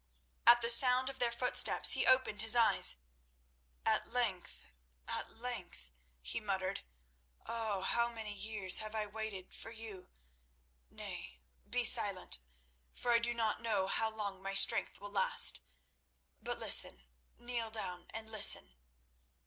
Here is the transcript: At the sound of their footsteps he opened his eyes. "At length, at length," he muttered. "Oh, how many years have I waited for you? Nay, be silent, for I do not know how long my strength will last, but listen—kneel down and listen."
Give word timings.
At 0.47 0.61
the 0.61 0.69
sound 0.71 1.11
of 1.11 1.19
their 1.19 1.31
footsteps 1.31 1.91
he 1.91 2.07
opened 2.07 2.41
his 2.41 2.55
eyes. 2.55 2.95
"At 3.85 4.07
length, 4.07 4.65
at 5.07 5.29
length," 5.37 5.91
he 6.23 6.39
muttered. 6.39 6.83
"Oh, 7.45 7.81
how 7.81 8.11
many 8.11 8.33
years 8.33 8.79
have 8.79 8.95
I 8.95 9.05
waited 9.05 9.53
for 9.53 9.69
you? 9.69 10.09
Nay, 10.89 11.39
be 11.69 11.83
silent, 11.83 12.39
for 12.91 13.11
I 13.11 13.19
do 13.19 13.35
not 13.35 13.61
know 13.61 13.85
how 13.85 14.09
long 14.09 14.41
my 14.41 14.55
strength 14.55 14.99
will 14.99 15.11
last, 15.11 15.61
but 16.41 16.57
listen—kneel 16.57 17.69
down 17.69 18.07
and 18.09 18.27
listen." 18.27 18.73